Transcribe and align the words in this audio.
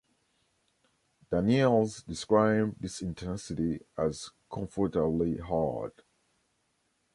Daniels 1.29 2.01
describe 2.01 2.75
this 2.79 3.03
intensity 3.03 3.81
as 3.95 4.31
"comfortably 4.51 5.37
hard". 5.37 5.91